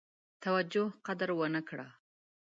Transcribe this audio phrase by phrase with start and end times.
[0.43, 1.87] توجه قدر ونه کړه.